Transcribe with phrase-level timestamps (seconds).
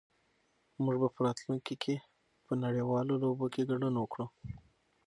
[0.83, 1.95] موږ به په راتلونکي کې
[2.45, 4.25] په نړيوالو لوبو کې ګډون وکړو.